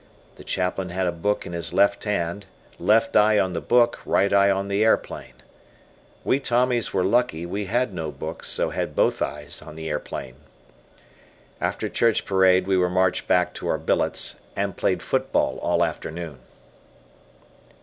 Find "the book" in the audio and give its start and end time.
3.53-3.99